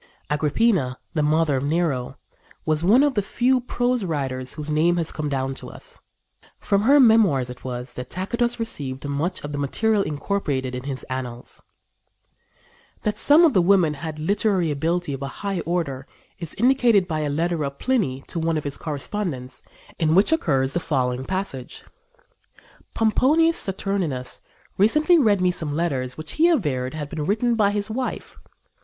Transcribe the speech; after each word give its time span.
Agrippina, 0.31 0.97
the 1.13 1.21
mother 1.21 1.57
of 1.57 1.63
Nero, 1.63 2.17
was 2.65 2.83
one 2.83 3.03
of 3.03 3.13
the 3.13 3.21
few 3.21 3.59
prose 3.61 4.03
writers 4.03 4.53
whose 4.53 4.71
name 4.71 4.97
has 4.97 5.11
come 5.11 5.29
down 5.29 5.53
to 5.53 5.69
us. 5.69 5.99
From 6.57 6.81
her 6.81 6.99
memoirs 6.99 7.51
it 7.51 7.63
was 7.63 7.93
that 7.93 8.09
Tacitus 8.09 8.59
received 8.59 9.07
much 9.07 9.41
of 9.43 9.51
the 9.51 9.59
material 9.59 10.01
incorporated 10.01 10.73
in 10.73 10.85
his 10.85 11.03
Annals. 11.03 11.61
That 13.03 13.19
some 13.19 13.43
of 13.45 13.53
the 13.53 13.61
women 13.61 13.93
had 13.93 14.17
literary 14.17 14.71
ability 14.71 15.13
of 15.13 15.21
a 15.21 15.27
high 15.45 15.59
order 15.67 16.07
is 16.39 16.55
indicated 16.55 17.07
by 17.07 17.19
a 17.19 17.29
letter 17.29 17.63
of 17.63 17.77
Pliny 17.77 18.23
to 18.25 18.39
one 18.39 18.57
of 18.57 18.63
his 18.63 18.77
correspondents, 18.77 19.61
in 19.99 20.15
which 20.15 20.31
occurs 20.31 20.73
the 20.73 20.79
following 20.79 21.25
passage: 21.25 21.83
"Pomponius 22.95 23.59
Saturninus 23.59 24.41
recently 24.79 25.19
read 25.19 25.41
me 25.41 25.51
some 25.51 25.75
letters 25.75 26.17
which 26.17 26.31
he 26.31 26.49
averred 26.49 26.95
had 26.95 27.07
been 27.07 27.23
written 27.27 27.53
by 27.53 27.69
his 27.69 27.91
wife. 27.91 28.39